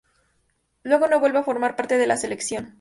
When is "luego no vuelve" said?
0.81-1.37